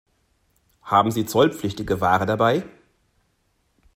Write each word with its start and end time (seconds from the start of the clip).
Haben 0.81 1.11
Sie 1.11 1.27
zollpflichtige 1.27 2.01
Ware 2.01 2.25
dabei? 2.25 2.63